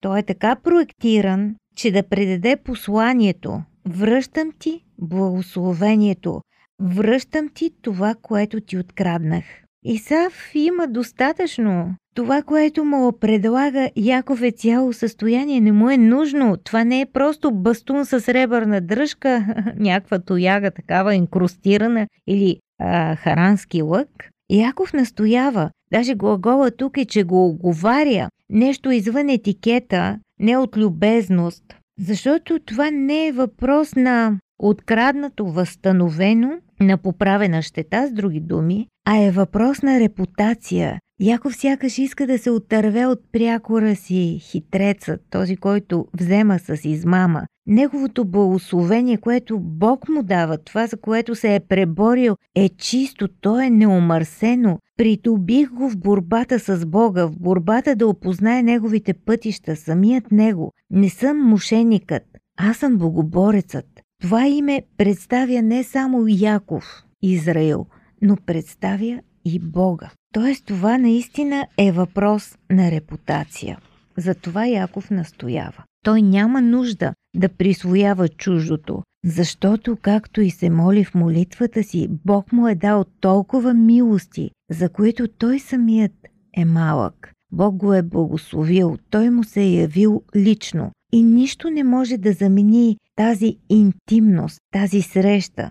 той 0.00 0.18
е 0.18 0.22
така 0.22 0.56
проектиран, 0.56 1.56
че 1.76 1.90
да 1.90 2.02
предаде 2.02 2.56
посланието. 2.56 3.62
Връщам 3.88 4.52
ти 4.58 4.84
благословението. 4.98 6.40
Връщам 6.80 7.48
ти 7.54 7.70
това, 7.82 8.14
което 8.22 8.60
ти 8.60 8.78
откраднах. 8.78 9.44
Исав 9.84 10.50
има 10.54 10.86
достатъчно. 10.86 11.94
Това, 12.14 12.42
което 12.42 12.84
му 12.84 13.12
предлага 13.20 13.90
Яков 13.96 14.42
е 14.42 14.50
цяло 14.50 14.92
състояние, 14.92 15.60
не 15.60 15.72
му 15.72 15.90
е 15.90 15.96
нужно. 15.96 16.56
Това 16.56 16.84
не 16.84 17.00
е 17.00 17.06
просто 17.06 17.50
бастун 17.54 18.04
с 18.04 18.28
ребърна 18.28 18.80
дръжка, 18.80 19.46
някаква 19.76 20.18
тояга 20.18 20.70
такава 20.70 21.14
инкрустирана 21.14 22.06
или 22.26 22.56
а, 22.78 23.16
харански 23.16 23.82
лък. 23.82 24.08
Яков 24.50 24.92
настоява, 24.92 25.70
даже 25.92 26.14
глагола 26.14 26.70
тук 26.70 26.96
е, 26.96 27.04
че 27.04 27.22
го 27.22 27.46
оговаря, 27.46 28.28
нещо 28.50 28.90
извън 28.90 29.28
етикета, 29.28 30.18
не 30.40 30.56
от 30.56 30.76
любезност, 30.76 31.64
защото 31.98 32.58
това 32.58 32.90
не 32.90 33.26
е 33.26 33.32
въпрос 33.32 33.94
на 33.96 34.38
откраднато, 34.58 35.46
възстановено, 35.46 36.50
на 36.80 36.98
поправена 36.98 37.62
щета, 37.62 38.08
с 38.08 38.12
други 38.12 38.40
думи, 38.40 38.86
а 39.06 39.16
е 39.16 39.30
въпрос 39.30 39.82
на 39.82 40.00
репутация. 40.00 40.98
Яков 41.20 41.56
сякаш 41.56 41.98
иска 41.98 42.26
да 42.26 42.38
се 42.38 42.50
отърве 42.50 43.06
от 43.06 43.20
прякора 43.32 43.96
си 43.96 44.38
хитреца, 44.40 45.18
този, 45.30 45.56
който 45.56 46.06
взема 46.20 46.58
с 46.58 46.84
измама. 46.84 47.42
Неговото 47.66 48.24
благословение, 48.24 49.16
което 49.16 49.58
Бог 49.60 50.08
му 50.08 50.22
дава, 50.22 50.58
това 50.58 50.86
за 50.86 50.96
което 50.96 51.34
се 51.34 51.54
е 51.54 51.60
преборил, 51.60 52.36
е 52.54 52.68
чисто, 52.68 53.28
то 53.40 53.60
е 53.60 53.70
неомърсено. 53.70 54.78
Придобих 54.96 55.70
го 55.70 55.90
в 55.90 55.96
борбата 55.96 56.58
с 56.58 56.86
Бога, 56.86 57.26
в 57.26 57.38
борбата 57.38 57.96
да 57.96 58.06
опознае 58.06 58.62
неговите 58.62 59.14
пътища, 59.14 59.76
самият 59.76 60.32
него. 60.32 60.72
Не 60.90 61.08
съм 61.08 61.38
мошеникът, 61.38 62.22
аз 62.56 62.76
съм 62.76 62.98
богоборецът. 62.98 63.97
Това 64.22 64.46
име 64.46 64.82
представя 64.96 65.62
не 65.62 65.84
само 65.84 66.24
Яков, 66.28 67.04
Израил, 67.22 67.86
но 68.22 68.36
представя 68.36 69.20
и 69.44 69.58
Бога. 69.58 70.10
Тоест 70.34 70.66
това 70.66 70.98
наистина 70.98 71.66
е 71.78 71.92
въпрос 71.92 72.58
на 72.70 72.90
репутация. 72.90 73.78
Затова 74.16 74.66
Яков 74.66 75.10
настоява. 75.10 75.84
Той 76.04 76.22
няма 76.22 76.62
нужда 76.62 77.12
да 77.36 77.48
присвоява 77.48 78.28
чуждото, 78.28 79.02
защото, 79.24 79.96
както 80.02 80.40
и 80.40 80.50
се 80.50 80.70
моли 80.70 81.04
в 81.04 81.14
молитвата 81.14 81.82
си, 81.82 82.08
Бог 82.24 82.52
му 82.52 82.68
е 82.68 82.74
дал 82.74 83.04
толкова 83.20 83.74
милости, 83.74 84.50
за 84.70 84.88
които 84.88 85.28
той 85.28 85.58
самият 85.58 86.12
е 86.56 86.64
малък. 86.64 87.32
Бог 87.52 87.76
го 87.76 87.94
е 87.94 88.02
благословил, 88.02 88.96
той 89.10 89.30
му 89.30 89.44
се 89.44 89.60
е 89.60 89.70
явил 89.70 90.22
лично 90.36 90.92
и 91.12 91.22
нищо 91.22 91.70
не 91.70 91.84
може 91.84 92.16
да 92.16 92.32
замени 92.32 92.96
тази 93.16 93.56
интимност, 93.68 94.58
тази 94.72 95.02
среща. 95.02 95.70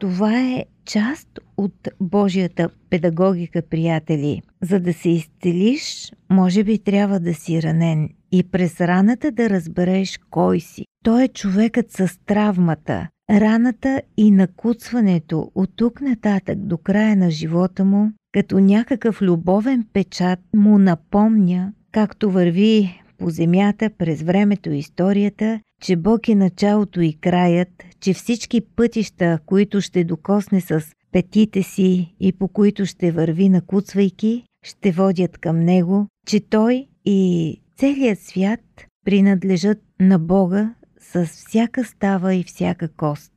Това 0.00 0.40
е 0.40 0.64
част 0.84 1.28
от 1.56 1.88
Божията 2.00 2.68
педагогика, 2.90 3.62
приятели. 3.62 4.42
За 4.62 4.80
да 4.80 4.92
се 4.92 5.08
изцелиш, 5.08 6.12
може 6.30 6.64
би 6.64 6.78
трябва 6.78 7.20
да 7.20 7.34
си 7.34 7.62
ранен 7.62 8.08
и 8.32 8.42
през 8.42 8.80
раната 8.80 9.32
да 9.32 9.50
разбереш 9.50 10.18
кой 10.30 10.60
си. 10.60 10.84
Той 11.04 11.24
е 11.24 11.28
човекът 11.28 11.90
с 11.90 12.18
травмата, 12.26 13.08
раната 13.30 14.02
и 14.16 14.30
накуцването 14.30 15.50
от 15.54 15.70
тук 15.76 16.00
нататък 16.00 16.58
до 16.58 16.78
края 16.78 17.16
на 17.16 17.30
живота 17.30 17.84
му, 17.84 18.12
като 18.32 18.58
някакъв 18.58 19.22
любовен 19.22 19.86
печат 19.92 20.38
му 20.56 20.78
напомня, 20.78 21.72
както 21.92 22.30
върви 22.30 23.02
по 23.18 23.30
земята 23.30 23.90
през 23.98 24.22
времето 24.22 24.70
и 24.70 24.78
историята, 24.78 25.60
че 25.82 25.96
Бог 25.96 26.28
е 26.28 26.34
началото 26.34 27.00
и 27.00 27.12
краят, 27.12 27.68
че 28.00 28.14
всички 28.14 28.60
пътища, 28.60 29.38
които 29.46 29.80
ще 29.80 30.04
докосне 30.04 30.60
с 30.60 30.82
петите 31.12 31.62
си 31.62 32.14
и 32.20 32.32
по 32.32 32.48
които 32.48 32.86
ще 32.86 33.12
върви 33.12 33.48
накуцвайки, 33.48 34.44
ще 34.64 34.92
водят 34.92 35.38
към 35.38 35.60
Него, 35.60 36.06
че 36.26 36.40
Той 36.40 36.86
и 37.04 37.60
целият 37.76 38.20
свят 38.20 38.60
принадлежат 39.04 39.78
на 40.00 40.18
Бога 40.18 40.74
с 41.00 41.26
всяка 41.26 41.84
става 41.84 42.34
и 42.34 42.44
всяка 42.44 42.88
кост. 42.88 43.32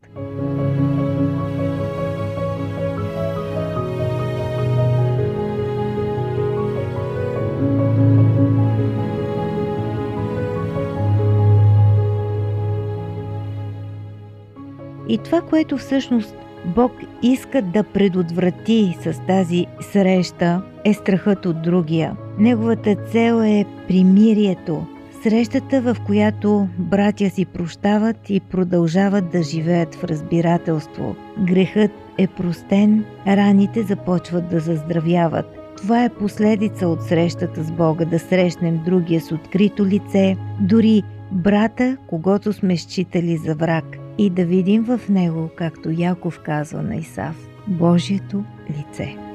И 15.09 15.17
това, 15.17 15.41
което 15.41 15.77
всъщност 15.77 16.35
Бог 16.65 16.91
иска 17.21 17.61
да 17.61 17.83
предотврати 17.83 18.97
с 19.01 19.21
тази 19.27 19.65
среща, 19.81 20.61
е 20.85 20.93
страхът 20.93 21.45
от 21.45 21.61
другия. 21.61 22.15
Неговата 22.39 22.95
цел 22.95 23.41
е 23.43 23.65
примирието, 23.87 24.85
срещата, 25.23 25.81
в 25.81 25.97
която 26.05 26.67
братя 26.77 27.29
си 27.29 27.45
прощават 27.45 28.29
и 28.29 28.39
продължават 28.39 29.31
да 29.31 29.43
живеят 29.43 29.95
в 29.95 30.03
разбирателство. 30.03 31.15
Грехът 31.39 31.91
е 32.17 32.27
простен, 32.27 33.05
раните 33.27 33.83
започват 33.83 34.49
да 34.49 34.59
заздравяват. 34.59 35.45
Това 35.77 36.03
е 36.03 36.09
последица 36.09 36.87
от 36.87 37.01
срещата 37.03 37.63
с 37.63 37.71
Бога, 37.71 38.05
да 38.05 38.19
срещнем 38.19 38.81
другия 38.85 39.21
с 39.21 39.31
открито 39.31 39.85
лице, 39.85 40.37
дори 40.59 41.03
брата, 41.31 41.97
когато 42.07 42.53
сме 42.53 42.77
считали 42.77 43.37
за 43.37 43.55
враг– 43.55 43.85
и 44.17 44.29
да 44.29 44.43
видим 44.43 44.83
в 44.83 45.09
него, 45.09 45.49
както 45.55 45.89
Яков 45.89 46.39
казва 46.39 46.81
на 46.81 46.95
Исав, 46.95 47.35
Божието 47.67 48.43
лице. 48.69 49.34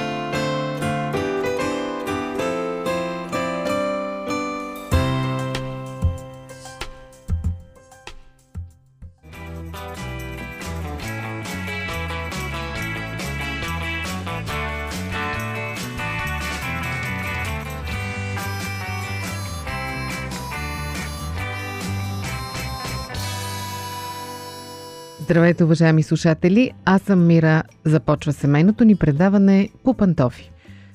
Здравейте, 25.31 25.63
уважаеми 25.63 26.03
слушатели! 26.03 26.71
Аз 26.85 27.01
съм 27.01 27.27
Мира. 27.27 27.63
Започва 27.85 28.33
семейното 28.33 28.85
ни 28.85 28.95
предаване 28.95 29.69
по 29.83 29.93
пантофи. 29.93 30.51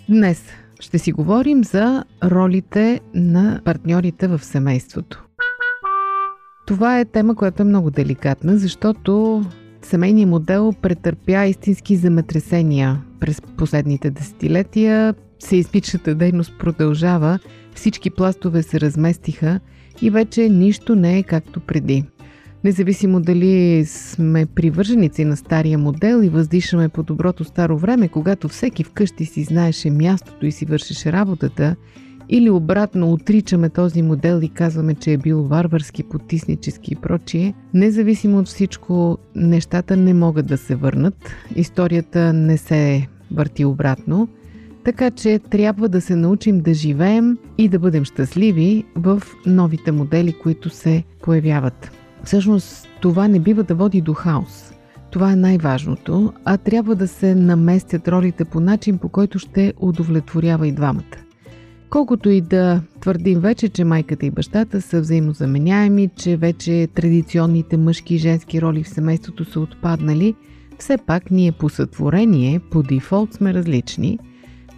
Днес 0.08 0.44
ще 0.80 0.98
си 0.98 1.12
говорим 1.12 1.64
за 1.64 2.04
ролите 2.24 3.00
на 3.14 3.60
партньорите 3.64 4.28
в 4.28 4.44
семейството. 4.44 5.26
Това 6.66 7.00
е 7.00 7.04
тема, 7.04 7.34
която 7.34 7.62
е 7.62 7.66
много 7.66 7.90
деликатна, 7.90 8.58
защото 8.58 9.42
семейният 9.82 10.30
модел 10.30 10.72
претърпя 10.82 11.44
истински 11.44 11.96
земетресения 11.96 13.02
през 13.20 13.40
последните 13.40 14.10
десетилетия. 14.10 15.14
Сейсмичната 15.38 16.14
дейност 16.14 16.52
продължава, 16.58 17.38
всички 17.74 18.10
пластове 18.10 18.62
се 18.62 18.80
разместиха 18.80 19.60
и 20.02 20.10
вече 20.10 20.48
нищо 20.48 20.94
не 20.94 21.18
е 21.18 21.22
както 21.22 21.60
преди. 21.60 22.04
Независимо 22.64 23.20
дали 23.20 23.84
сме 23.86 24.46
привърженици 24.46 25.24
на 25.24 25.36
стария 25.36 25.78
модел 25.78 26.22
и 26.22 26.28
въздишаме 26.28 26.88
по 26.88 27.02
доброто 27.02 27.44
старо 27.44 27.78
време, 27.78 28.08
когато 28.08 28.48
всеки 28.48 28.84
вкъщи 28.84 29.24
си 29.24 29.44
знаеше 29.44 29.90
мястото 29.90 30.46
и 30.46 30.52
си 30.52 30.64
вършеше 30.64 31.12
работата, 31.12 31.76
или 32.28 32.50
обратно 32.50 33.12
отричаме 33.12 33.68
този 33.68 34.02
модел 34.02 34.40
и 34.42 34.48
казваме, 34.48 34.94
че 34.94 35.12
е 35.12 35.18
бил 35.18 35.42
варварски, 35.42 36.02
потиснически 36.02 36.92
и 36.92 36.96
прочие, 36.96 37.54
независимо 37.74 38.38
от 38.38 38.46
всичко, 38.46 39.18
нещата 39.34 39.96
не 39.96 40.14
могат 40.14 40.46
да 40.46 40.58
се 40.58 40.74
върнат. 40.74 41.14
Историята 41.56 42.32
не 42.32 42.56
се 42.56 43.08
върти 43.30 43.64
обратно. 43.64 44.28
Така 44.84 45.10
че 45.10 45.38
трябва 45.38 45.88
да 45.88 46.00
се 46.00 46.16
научим 46.16 46.60
да 46.60 46.74
живеем 46.74 47.38
и 47.58 47.68
да 47.68 47.78
бъдем 47.78 48.04
щастливи 48.04 48.84
в 48.96 49.22
новите 49.46 49.92
модели, 49.92 50.32
които 50.32 50.70
се 50.70 51.04
появяват. 51.22 51.95
Всъщност 52.26 52.88
това 53.00 53.28
не 53.28 53.40
бива 53.40 53.62
да 53.62 53.74
води 53.74 54.00
до 54.00 54.14
хаос. 54.14 54.72
Това 55.10 55.32
е 55.32 55.36
най-важното, 55.36 56.32
а 56.44 56.56
трябва 56.56 56.94
да 56.94 57.08
се 57.08 57.34
наместят 57.34 58.08
ролите 58.08 58.44
по 58.44 58.60
начин, 58.60 58.98
по 58.98 59.08
който 59.08 59.38
ще 59.38 59.74
удовлетворява 59.80 60.68
и 60.68 60.72
двамата. 60.72 61.16
Колкото 61.90 62.30
и 62.30 62.40
да 62.40 62.80
твърдим 63.00 63.40
вече, 63.40 63.68
че 63.68 63.84
майката 63.84 64.26
и 64.26 64.30
бащата 64.30 64.80
са 64.80 65.00
взаимозаменяеми, 65.00 66.10
че 66.16 66.36
вече 66.36 66.88
традиционните 66.94 67.76
мъжки 67.76 68.14
и 68.14 68.18
женски 68.18 68.62
роли 68.62 68.82
в 68.82 68.88
семейството 68.88 69.44
са 69.44 69.60
отпаднали, 69.60 70.34
все 70.78 70.98
пак 70.98 71.30
ние 71.30 71.52
по 71.52 71.68
сътворение, 71.68 72.60
по 72.70 72.82
дефолт 72.82 73.34
сме 73.34 73.54
различни. 73.54 74.18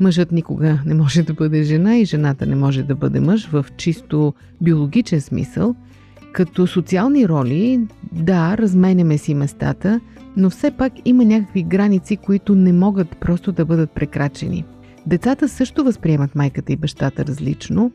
Мъжът 0.00 0.32
никога 0.32 0.82
не 0.86 0.94
може 0.94 1.22
да 1.22 1.34
бъде 1.34 1.62
жена 1.62 1.98
и 1.98 2.04
жената 2.04 2.46
не 2.46 2.54
може 2.54 2.82
да 2.82 2.94
бъде 2.94 3.20
мъж 3.20 3.48
в 3.48 3.66
чисто 3.76 4.34
биологичен 4.60 5.20
смисъл– 5.20 5.74
като 6.32 6.66
социални 6.66 7.28
роли, 7.28 7.80
да, 8.12 8.58
разменяме 8.58 9.18
си 9.18 9.34
местата, 9.34 10.00
но 10.36 10.50
все 10.50 10.70
пак 10.70 10.92
има 11.04 11.24
някакви 11.24 11.62
граници, 11.62 12.16
които 12.16 12.54
не 12.54 12.72
могат 12.72 13.16
просто 13.20 13.52
да 13.52 13.64
бъдат 13.64 13.90
прекрачени. 13.90 14.64
Децата 15.06 15.48
също 15.48 15.84
възприемат 15.84 16.34
майката 16.34 16.72
и 16.72 16.76
бащата 16.76 17.24
различно. 17.24 17.92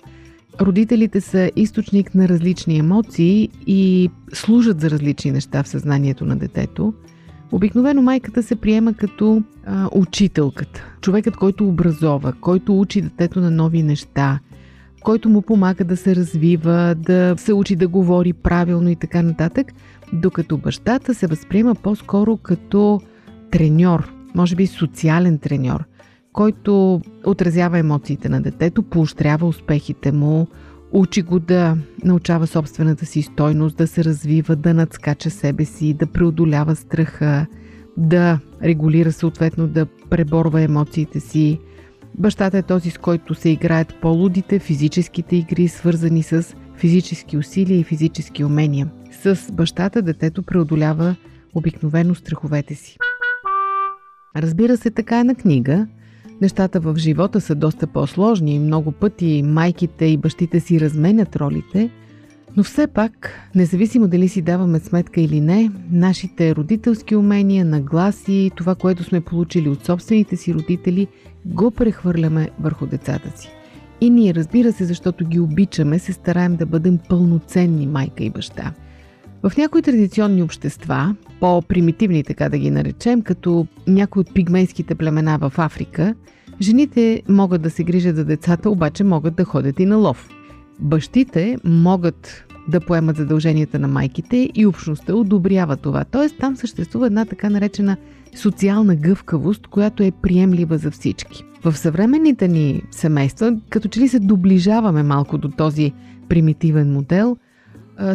Родителите 0.62 1.22
са 1.22 1.52
източник 1.56 2.16
на 2.16 2.30
различни 2.30 2.78
емоции 2.78 3.50
и 3.68 4.10
служат 4.34 4.82
за 4.82 4.90
различни 4.90 5.32
неща 5.32 5.64
в 5.64 5.68
съзнанието 5.68 6.26
на 6.26 6.36
детето. 6.36 6.94
Обикновено 7.52 8.02
майката 8.02 8.44
се 8.44 8.56
приема 8.56 8.94
като 8.94 9.44
а, 9.66 9.90
учителката, 9.92 10.86
човекът, 11.02 11.36
който 11.36 11.68
образова, 11.68 12.34
който 12.42 12.80
учи 12.80 13.02
детето 13.02 13.40
на 13.40 13.52
нови 13.52 13.84
неща– 13.84 14.40
който 15.04 15.30
му 15.30 15.42
помага 15.42 15.84
да 15.84 15.98
се 15.98 16.16
развива, 16.16 16.96
да 16.98 17.36
се 17.38 17.54
учи 17.54 17.76
да 17.76 17.88
говори 17.88 18.34
правилно 18.34 18.90
и 18.90 18.96
така 18.96 19.22
нататък, 19.22 19.68
докато 20.14 20.58
бащата 20.58 21.14
се 21.14 21.28
възприема 21.28 21.76
по-скоро 21.76 22.38
като 22.38 23.02
треньор, 23.52 24.14
може 24.36 24.56
би 24.56 24.68
социален 24.68 25.38
треньор, 25.38 25.84
който 26.34 27.02
отразява 27.26 27.80
емоциите 27.80 28.30
на 28.30 28.42
детето, 28.42 28.84
поощрява 28.84 29.48
успехите 29.48 30.12
му, 30.12 30.48
учи 30.92 31.22
го 31.22 31.40
да 31.40 31.78
научава 32.04 32.48
собствената 32.48 33.06
си 33.06 33.22
стойност, 33.22 33.78
да 33.78 33.88
се 33.88 34.04
развива, 34.04 34.56
да 34.56 34.74
надскача 34.74 35.30
себе 35.30 35.66
си, 35.66 35.94
да 35.94 36.08
преодолява 36.08 36.76
страха, 36.76 37.46
да 37.98 38.40
регулира 38.64 39.12
съответно, 39.12 39.68
да 39.68 39.86
преборва 40.10 40.62
емоциите 40.62 41.20
си, 41.20 41.60
Бащата 42.20 42.58
е 42.58 42.62
този, 42.62 42.90
с 42.90 42.98
който 42.98 43.36
се 43.36 43.50
играят 43.50 43.96
по-лудите 44.02 44.60
физическите 44.60 45.36
игри, 45.36 45.68
свързани 45.68 46.24
с 46.24 46.56
физически 46.76 47.38
усилия 47.38 47.80
и 47.80 47.84
физически 47.84 48.44
умения. 48.44 48.92
С 49.12 49.52
бащата 49.52 50.02
детето 50.02 50.44
преодолява 50.44 51.16
обикновено 51.56 52.16
страховете 52.16 52.76
си. 52.76 52.98
Разбира 54.36 54.78
се, 54.78 54.92
така 54.92 55.20
е 55.20 55.24
на 55.24 55.36
книга. 55.36 55.88
Нещата 56.42 56.80
в 56.80 56.96
живота 56.98 57.42
са 57.42 57.56
доста 57.56 57.88
по-сложни 57.88 58.56
и 58.56 58.60
много 58.60 58.92
пъти 58.92 59.44
майките 59.46 60.06
и 60.06 60.18
бащите 60.18 60.60
си 60.60 60.80
разменят 60.80 61.36
ролите– 61.36 61.90
но 62.58 62.64
все 62.64 62.88
пак, 62.88 63.30
независимо 63.56 64.08
дали 64.08 64.30
си 64.30 64.42
даваме 64.42 64.80
сметка 64.80 65.22
или 65.22 65.42
не, 65.42 65.72
нашите 65.92 66.56
родителски 66.56 67.16
умения, 67.16 67.66
нагласи, 67.66 68.52
това, 68.56 68.76
което 68.76 69.04
сме 69.04 69.22
получили 69.22 69.70
от 69.70 69.86
собствените 69.86 70.38
си 70.38 70.54
родители, 70.54 71.08
го 71.46 71.72
прехвърляме 71.72 72.50
върху 72.60 72.86
децата 72.86 73.42
си. 73.42 73.50
И 74.02 74.10
ние, 74.10 74.34
разбира 74.34 74.72
се, 74.74 74.86
защото 74.86 75.26
ги 75.26 75.40
обичаме, 75.40 76.00
се 76.00 76.14
стараем 76.14 76.56
да 76.56 76.66
бъдем 76.66 77.00
пълноценни 77.10 77.88
майка 77.88 78.24
и 78.24 78.30
баща. 78.30 78.74
В 79.44 79.58
някои 79.58 79.82
традиционни 79.82 80.44
общества, 80.44 81.16
по-примитивни 81.40 82.24
така 82.24 82.50
да 82.50 82.58
ги 82.58 82.72
наречем, 82.72 83.22
като 83.22 83.68
някои 83.88 84.20
от 84.20 84.34
пигмейските 84.34 84.96
племена 84.96 85.38
в 85.38 85.54
Африка, 85.58 86.16
жените 86.62 87.22
могат 87.30 87.62
да 87.62 87.70
се 87.70 87.84
грижат 87.84 88.16
за 88.16 88.26
децата, 88.26 88.70
обаче 88.70 89.04
могат 89.04 89.36
да 89.36 89.46
ходят 89.46 89.80
и 89.80 89.86
на 89.86 89.96
лов– 89.96 90.30
бащите 90.80 91.58
могат 91.64 92.46
да 92.68 92.80
поемат 92.80 93.18
задълженията 93.18 93.80
на 93.80 93.88
майките 93.88 94.50
и 94.56 94.66
общността 94.66 95.14
одобрява 95.16 95.78
това. 95.78 96.04
Тоест 96.04 96.38
там 96.40 96.56
съществува 96.56 97.08
една 97.08 97.26
така 97.26 97.50
наречена 97.50 97.98
социална 98.36 98.96
гъвкавост, 98.96 99.68
която 99.68 100.04
е 100.04 100.12
приемлива 100.12 100.78
за 100.78 100.92
всички. 100.92 101.44
В 101.64 101.78
съвременните 101.78 102.48
ни 102.48 102.84
семейства, 102.92 103.58
като 103.70 103.88
че 103.88 104.00
ли 104.00 104.08
се 104.08 104.20
доближаваме 104.20 105.04
малко 105.04 105.38
до 105.38 105.50
този 105.50 105.94
примитивен 106.30 106.94
модел, 106.94 107.38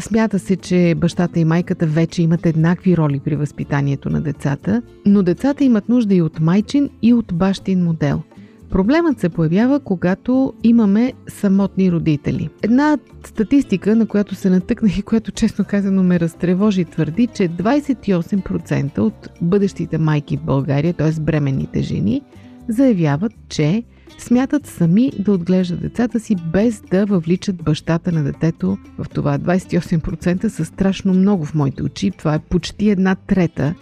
смята 0.01 0.38
се, 0.38 0.57
че 0.57 0.94
бащата 0.97 1.40
и 1.40 1.44
майката 1.44 1.87
вече 1.87 2.23
имат 2.23 2.47
еднакви 2.47 2.97
роли 2.97 3.21
при 3.21 3.37
възпитанието 3.37 4.11
на 4.11 4.21
децата, 4.21 4.83
но 5.07 5.23
децата 5.23 5.64
имат 5.64 5.88
нужда 5.88 6.14
и 6.14 6.23
от 6.23 6.40
майчин 6.40 6.90
и 7.03 7.14
от 7.14 7.35
бащин 7.35 7.85
модел– 7.85 8.23
Проблемът 8.70 9.20
се 9.20 9.28
появява, 9.28 9.81
когато 9.81 10.52
имаме 10.62 11.12
самотни 11.28 11.92
родители. 11.92 12.48
Една 12.62 12.98
статистика, 13.26 13.96
на 13.96 14.07
която 14.07 14.35
се 14.35 14.50
натъкнах 14.50 14.98
и 14.98 15.02
която 15.02 15.33
честно 15.33 15.64
казано 15.64 16.02
ме 16.02 16.20
разтревожи, 16.20 16.85
твърди, 16.85 17.26
че 17.26 17.48
28% 17.48 18.98
от 18.98 19.28
бъдещите 19.42 19.98
майки 19.98 20.37
в 20.37 20.42
България, 20.42 20.94
т.е. 20.94 21.20
бременните 21.20 21.83
жени, 21.83 22.22
заявяват, 22.68 23.33
че 23.48 23.83
смятат 24.18 24.66
сами 24.66 25.12
да 25.18 25.33
отглеждат 25.33 25.81
децата 25.81 26.20
си 26.20 26.37
без 26.52 26.81
да 26.81 27.07
въвличат 27.07 27.57
бащата 27.57 28.12
на 28.12 28.24
детето 28.24 28.78
в 28.98 29.09
това. 29.09 29.38
28% 29.38 30.48
са 30.48 30.64
страшно 30.64 31.14
много 31.14 31.44
в 31.44 31.54
моите 31.54 31.83
очи. 31.83 32.11
Това 32.11 32.35
е 32.35 32.38
почти 32.38 32.90
една 32.90 33.14
трета 33.14 33.74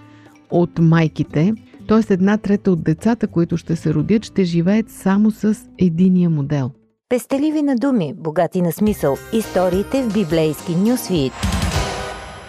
от 0.51 0.79
майките– 0.79 1.55
т.е. 1.89 2.13
една 2.13 2.39
трета 2.39 2.71
от 2.71 2.85
децата, 2.85 3.27
които 3.27 3.57
ще 3.57 3.77
се 3.77 3.95
родят, 3.95 4.25
ще 4.25 4.45
живеят 4.45 4.91
само 4.91 5.31
с 5.31 5.57
единия 5.79 6.31
модел. 6.31 6.71
Пестеливи 7.09 7.63
на 7.63 7.77
думи, 7.77 8.15
богати 8.17 8.63
на 8.63 8.73
смисъл. 8.73 9.17
Историите 9.33 10.03
в 10.03 10.15
библейски 10.15 10.77
нюсвит. 10.77 11.33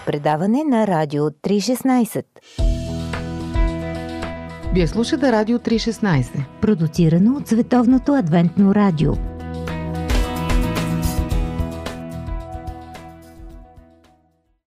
предаване 0.05 0.63
на 0.63 0.87
Радио 0.87 1.23
316. 1.23 2.23
Вие 4.73 4.87
слушате 4.87 5.31
Радио 5.31 5.59
316. 5.59 6.45
Продуцирано 6.61 7.35
от 7.35 7.47
Световното 7.47 8.13
адвентно 8.13 8.75
радио. 8.75 9.13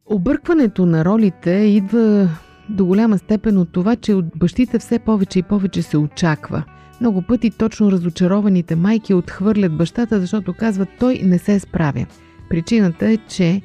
Объркването 0.07 0.87
на 0.87 1.05
ролите 1.05 1.51
идва 1.51 2.29
до 2.71 2.87
голяма 2.87 3.19
степен 3.19 3.59
от 3.59 3.73
това, 3.73 3.97
че 3.97 4.15
от 4.15 4.25
бащите 4.37 4.79
все 4.79 4.99
повече 4.99 5.39
и 5.39 5.43
повече 5.43 5.83
се 5.83 5.99
очаква. 5.99 6.65
Много 7.01 7.23
пъти 7.23 7.51
точно 7.51 7.93
разочарованите 7.93 8.77
майки 8.77 9.15
отхвърлят 9.15 9.77
бащата, 9.77 10.21
защото 10.21 10.53
казват 10.53 10.89
той 10.99 11.21
не 11.25 11.39
се 11.39 11.61
справя. 11.61 12.07
Причината 12.51 13.09
е, 13.09 13.17
че 13.17 13.63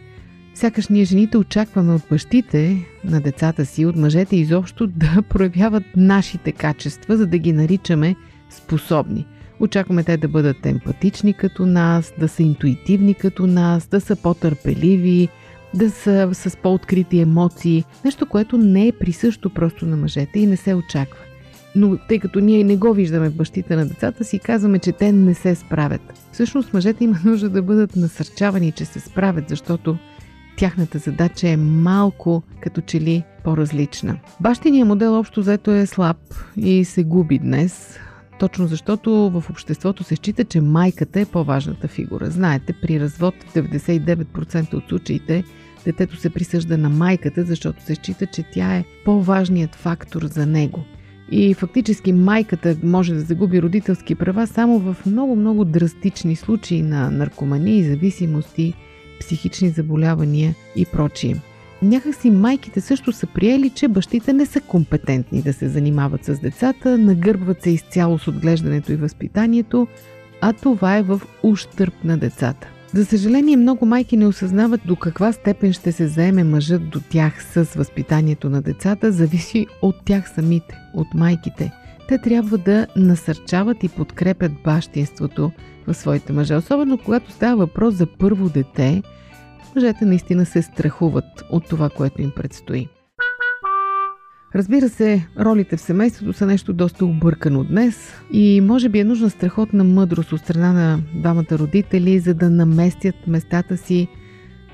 сякаш 0.53 0.87
ние 0.87 1.05
жените 1.05 1.37
очакваме 1.37 1.93
от 1.93 2.01
бащите 2.09 2.85
на 3.03 3.21
децата 3.21 3.65
си, 3.65 3.85
от 3.85 3.95
мъжете 3.95 4.35
изобщо 4.35 4.87
да 4.97 5.21
проявяват 5.29 5.83
нашите 5.95 6.51
качества, 6.51 7.17
за 7.17 7.27
да 7.27 7.37
ги 7.37 7.53
наричаме 7.53 8.15
способни. 8.49 9.25
Очакваме 9.59 10.03
те 10.03 10.17
да 10.17 10.27
бъдат 10.27 10.65
емпатични 10.65 11.33
като 11.33 11.65
нас, 11.65 12.13
да 12.19 12.27
са 12.27 12.43
интуитивни 12.43 13.13
като 13.13 13.47
нас, 13.47 13.87
да 13.87 14.01
са 14.01 14.15
по-търпеливи, 14.15 15.29
да 15.75 15.91
са 15.91 16.29
с 16.33 16.57
по-открити 16.57 17.19
емоции. 17.19 17.83
Нещо, 18.05 18.25
което 18.25 18.57
не 18.57 18.87
е 18.87 18.91
присъщо 18.91 19.49
просто 19.49 19.85
на 19.85 19.97
мъжете 19.97 20.39
и 20.39 20.47
не 20.47 20.57
се 20.57 20.73
очаква. 20.73 21.19
Но 21.75 21.97
тъй 21.97 22.19
като 22.19 22.39
ние 22.39 22.63
не 22.63 22.77
го 22.77 22.93
виждаме 22.93 23.29
в 23.29 23.35
бащите 23.35 23.75
на 23.75 23.85
децата 23.85 24.23
си, 24.23 24.39
казваме, 24.39 24.79
че 24.79 24.91
те 24.91 25.11
не 25.11 25.33
се 25.33 25.55
справят. 25.55 26.01
Всъщност 26.31 26.73
мъжете 26.73 27.03
има 27.03 27.19
нужда 27.25 27.49
да 27.49 27.61
бъдат 27.61 27.95
насърчавани, 27.95 28.71
че 28.71 28.85
се 28.85 28.99
справят, 28.99 29.49
защото 29.49 29.97
тяхната 30.57 30.97
задача 30.97 31.49
е 31.49 31.57
малко 31.57 32.43
като 32.61 32.81
че 32.81 33.01
ли 33.01 33.23
по-различна. 33.43 34.17
Бащиният 34.41 34.87
модел 34.87 35.19
общо 35.19 35.41
взето 35.41 35.71
е 35.71 35.85
слаб 35.85 36.17
и 36.57 36.85
се 36.85 37.03
губи 37.03 37.39
днес, 37.39 37.99
точно 38.39 38.67
защото 38.67 39.11
в 39.29 39.49
обществото 39.49 40.03
се 40.03 40.15
счита, 40.15 40.43
че 40.43 40.61
майката 40.61 41.19
е 41.19 41.25
по-важната 41.25 41.87
фигура. 41.87 42.29
Знаете, 42.29 42.73
при 42.81 42.99
развод 42.99 43.35
в 43.47 43.53
99% 43.53 44.73
от 44.73 44.83
случаите 44.89 45.43
детето 45.85 46.17
се 46.17 46.29
присъжда 46.29 46.77
на 46.77 46.89
майката, 46.89 47.43
защото 47.43 47.83
се 47.83 47.95
счита, 47.95 48.25
че 48.25 48.43
тя 48.43 48.75
е 48.75 48.85
по-важният 49.05 49.75
фактор 49.75 50.23
за 50.23 50.45
него. 50.45 50.83
И 51.31 51.53
фактически 51.53 52.13
майката 52.13 52.77
може 52.83 53.13
да 53.13 53.19
загуби 53.19 53.61
родителски 53.61 54.15
права 54.15 54.47
само 54.47 54.79
в 54.79 54.97
много-много 55.05 55.65
драстични 55.65 56.35
случаи 56.35 56.81
на 56.81 57.11
наркомании, 57.11 57.83
зависимости, 57.83 58.73
психични 59.19 59.69
заболявания 59.69 60.55
и 60.75 60.85
прочие. 60.85 61.35
Някакси 61.81 62.31
майките 62.31 62.81
също 62.81 63.11
са 63.11 63.27
приели, 63.27 63.69
че 63.69 63.87
бащите 63.87 64.33
не 64.33 64.45
са 64.45 64.61
компетентни 64.61 65.41
да 65.41 65.53
се 65.53 65.69
занимават 65.69 66.25
с 66.25 66.39
децата, 66.39 66.97
нагърбват 66.97 67.63
се 67.63 67.69
изцяло 67.69 68.19
с 68.19 68.27
отглеждането 68.27 68.91
и 68.91 68.95
възпитанието, 68.95 69.87
а 70.41 70.53
това 70.53 70.97
е 70.97 71.03
в 71.03 71.21
ущърп 71.43 72.03
на 72.03 72.17
децата. 72.17 72.74
За 72.95 73.05
съжаление, 73.05 73.57
много 73.57 73.85
майки 73.85 74.17
не 74.17 74.27
осъзнават 74.27 74.81
до 74.85 74.95
каква 74.95 75.31
степен 75.31 75.73
ще 75.73 75.91
се 75.91 76.07
заеме 76.07 76.43
мъжът 76.43 76.89
до 76.89 76.99
тях 77.11 77.43
с 77.43 77.63
възпитанието 77.63 78.49
на 78.49 78.61
децата, 78.61 79.11
зависи 79.11 79.67
от 79.81 79.95
тях 80.05 80.29
самите, 80.29 80.77
от 80.93 81.07
майките. 81.13 81.71
Те 82.07 82.17
трябва 82.17 82.57
да 82.57 82.87
насърчават 82.95 83.83
и 83.83 83.89
подкрепят 83.89 84.51
бащинството 84.63 85.51
в 85.87 85.93
своите 85.93 86.33
мъже, 86.33 86.55
особено 86.55 86.97
когато 86.97 87.31
става 87.31 87.55
въпрос 87.55 87.95
за 87.95 88.05
първо 88.05 88.49
дете– 88.49 89.03
мъжете 89.75 90.05
наистина 90.05 90.45
се 90.45 90.61
страхуват 90.61 91.43
от 91.49 91.69
това, 91.69 91.89
което 91.89 92.21
им 92.21 92.31
предстои. 92.35 92.87
Разбира 94.55 94.89
се, 94.89 95.27
ролите 95.39 95.77
в 95.77 95.81
семейството 95.81 96.33
са 96.33 96.45
нещо 96.45 96.73
доста 96.73 97.05
объркано 97.05 97.63
днес 97.63 98.13
и 98.31 98.61
може 98.61 98.89
би 98.89 98.99
е 98.99 99.03
нужна 99.03 99.29
страхотна 99.29 99.83
мъдрост 99.83 100.31
от 100.31 100.39
страна 100.39 100.73
на 100.73 100.99
двамата 101.15 101.51
родители, 101.51 102.19
за 102.19 102.33
да 102.33 102.49
наместят 102.49 103.15
местата 103.27 103.77
си, 103.77 104.07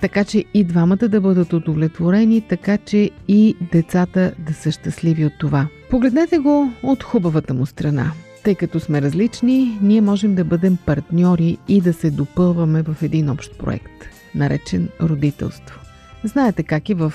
така 0.01 0.23
че 0.23 0.45
и 0.53 0.63
двамата 0.63 1.07
да 1.07 1.21
бъдат 1.21 1.53
удовлетворени, 1.53 2.41
така 2.41 2.77
че 2.77 3.09
и 3.27 3.55
децата 3.71 4.33
да 4.39 4.53
са 4.53 4.71
щастливи 4.71 5.25
от 5.25 5.33
това. 5.39 5.67
Погледнете 5.89 6.37
го 6.37 6.71
от 6.83 7.03
хубавата 7.03 7.53
му 7.53 7.65
страна. 7.65 8.11
Тъй 8.43 8.55
като 8.55 8.79
сме 8.79 9.01
различни, 9.01 9.77
ние 9.81 10.01
можем 10.01 10.35
да 10.35 10.43
бъдем 10.43 10.77
партньори 10.85 11.57
и 11.67 11.81
да 11.81 11.93
се 11.93 12.11
допълваме 12.11 12.81
в 12.81 12.95
един 13.01 13.29
общ 13.29 13.57
проект 13.57 14.05
наречен 14.35 14.89
родителство. 15.01 15.79
Знаете 16.23 16.63
как 16.63 16.89
и 16.89 16.93
в 16.93 17.13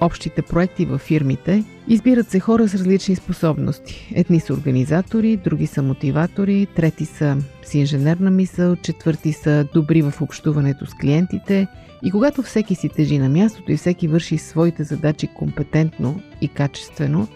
общите 0.00 0.42
проекти 0.42 0.86
във 0.86 1.00
фирмите, 1.00 1.64
избират 1.88 2.28
се 2.28 2.40
хора 2.40 2.68
с 2.68 2.74
различни 2.74 3.16
способности. 3.16 4.12
Едни 4.14 4.40
са 4.40 4.52
организатори, 4.52 5.36
други 5.36 5.66
са 5.66 5.82
мотиватори, 5.82 6.66
трети 6.76 7.04
са 7.04 7.36
с 7.62 7.74
инженерна 7.74 8.30
мисъл, 8.30 8.76
четвърти 8.76 9.32
са 9.32 9.66
добри 9.74 10.02
в 10.02 10.14
общуването 10.20 10.86
с 10.86 10.94
клиентите. 10.94 11.66
И 12.02 12.10
когато 12.10 12.42
всеки 12.42 12.74
си 12.74 12.88
тежи 12.88 13.18
на 13.18 13.28
мястото 13.28 13.72
и 13.72 13.76
всеки 13.76 14.08
върши 14.08 14.38
своите 14.38 14.84
задачи 14.84 15.28
компетентно 15.36 16.20
и 16.40 16.48
качествено, 16.48 17.28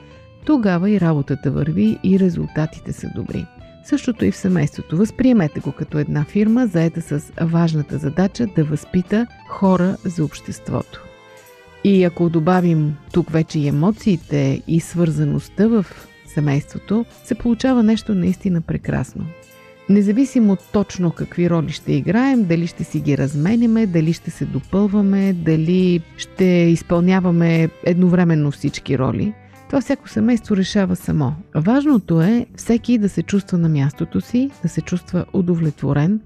тогава 0.45 0.91
и 0.91 1.01
работата 1.01 1.51
върви 1.51 1.99
и 2.05 2.19
резултатите 2.19 2.93
са 2.93 3.11
добри. 3.15 3.47
Същото 3.85 4.25
и 4.25 4.31
в 4.31 4.37
семейството. 4.37 4.97
Възприемете 4.97 5.61
го 5.61 5.73
като 5.73 5.99
една 5.99 6.25
фирма, 6.25 6.67
заета 6.67 7.03
с 7.03 7.33
важната 7.41 7.99
задача 7.99 8.47
да 8.57 8.65
възпита 8.65 9.27
хора 9.49 9.97
за 10.05 10.25
обществото. 10.25 11.05
И 11.85 12.05
ако 12.05 12.29
добавим 12.29 12.97
тук 13.13 13.31
вече 13.31 13.59
и 13.59 13.69
емоциите 13.69 14.63
и 14.69 14.81
свързаността 14.81 15.67
в 15.67 15.87
семейството, 16.27 17.05
се 17.25 17.35
получава 17.35 17.83
нещо 17.83 18.15
наистина 18.15 18.61
прекрасно. 18.61 19.27
Независимо 19.89 20.57
точно 20.73 21.11
какви 21.11 21.51
роли 21.51 21.73
ще 21.73 21.93
играем, 21.93 22.45
дали 22.45 22.67
ще 22.67 22.85
си 22.85 23.01
ги 23.01 23.19
разменяме, 23.19 23.87
дали 23.87 24.13
ще 24.13 24.31
се 24.31 24.45
допълваме, 24.45 25.33
дали 25.33 26.03
ще 26.17 26.45
изпълняваме 26.45 27.69
едновременно 27.85 28.51
всички 28.51 28.99
роли– 28.99 29.35
това 29.75 29.81
всяко 29.81 30.09
семейство 30.09 30.57
решава 30.57 30.97
само. 30.97 31.35
Важното 31.55 32.23
е 32.23 32.47
всеки 32.57 32.99
да 32.99 33.09
се 33.09 33.23
чувства 33.23 33.59
на 33.59 33.69
мястото 33.69 34.21
си, 34.21 34.51
да 34.63 34.69
се 34.69 34.81
чувства 34.81 35.25
удовлетворен 35.33 36.21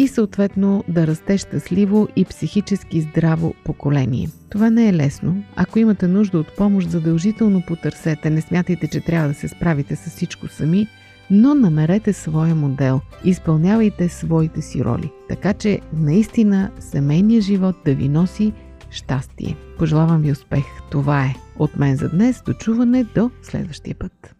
и 0.00 0.08
съответно 0.08 0.84
да 0.88 1.06
расте 1.06 1.38
щастливо 1.38 2.08
и 2.16 2.24
психически 2.24 3.00
здраво 3.00 3.54
поколение. 3.64 4.28
Това 4.50 4.70
не 4.70 4.88
е 4.88 4.94
лесно. 4.94 5.42
Ако 5.56 5.78
имате 5.78 6.06
нужда 6.06 6.38
от 6.38 6.56
помощ, 6.56 6.90
задължително 6.90 7.62
потърсете. 7.66 8.30
Не 8.30 8.40
смятайте, 8.40 8.88
че 8.88 9.00
трябва 9.00 9.28
да 9.28 9.34
се 9.34 9.48
справите 9.48 9.96
с 9.96 10.10
всичко 10.10 10.48
сами, 10.48 10.86
но 11.30 11.54
намерете 11.54 12.12
своя 12.12 12.54
модел. 12.54 13.00
Изпълнявайте 13.24 14.08
своите 14.08 14.62
си 14.62 14.84
роли. 14.84 15.10
Така 15.28 15.54
че 15.54 15.80
наистина 15.92 16.70
семейният 16.78 17.44
живот 17.44 17.76
да 17.84 17.94
ви 17.94 18.08
носи 18.08 18.52
щастие. 18.90 19.56
Пожелавам 19.78 20.22
ви 20.22 20.32
успех. 20.32 20.64
Това 20.90 21.24
е 21.24 21.34
от 21.58 21.76
мен 21.76 21.96
за 21.96 22.08
днес. 22.08 22.42
До 22.46 22.52
чуване 22.52 23.04
до 23.14 23.30
следващия 23.42 23.94
път. 23.94 24.39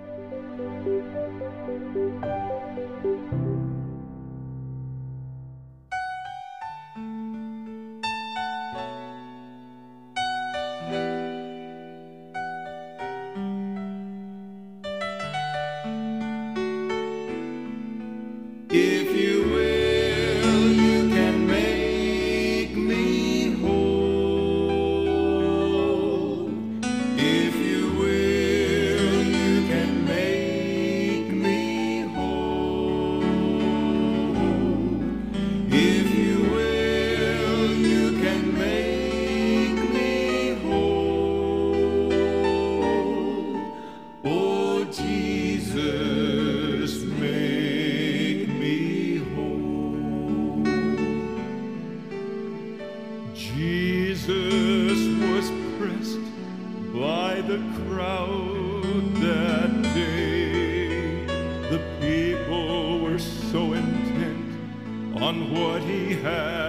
what 65.51 65.81
he 65.83 66.13
had 66.15 66.60